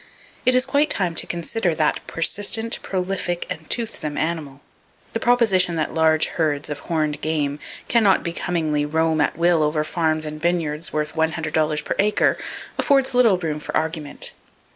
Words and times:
It 0.47 0.55
is 0.55 0.65
quite 0.65 0.89
time 0.89 1.13
to 1.13 1.27
consider 1.27 1.75
that 1.75 1.99
persistent, 2.07 2.79
prolific 2.81 3.45
and 3.51 3.69
toothsome 3.69 4.17
animal. 4.17 4.61
The 5.13 5.19
proposition 5.19 5.75
that 5.75 5.93
large 5.93 6.25
herds 6.25 6.71
of 6.71 6.79
horned 6.79 7.21
game 7.21 7.59
can 7.87 8.03
not 8.03 8.23
becomingly 8.23 8.83
roam 8.83 9.21
at 9.21 9.37
will 9.37 9.61
over 9.61 9.83
farms 9.83 10.25
and 10.25 10.41
vineyards 10.41 10.91
worth 10.91 11.15
one 11.15 11.33
hundred 11.33 11.53
dollars 11.53 11.83
per 11.83 11.93
acre, 11.99 12.39
affords 12.79 13.13
little 13.13 13.37
room 13.37 13.59
for 13.59 13.77
argument. 13.77 14.33